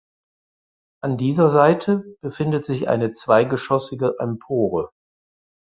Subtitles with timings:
[1.03, 4.89] An dieser Seite befindet sich eine zweigeschossige Empore.